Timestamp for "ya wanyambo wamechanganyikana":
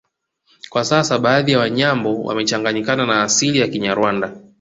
1.51-3.05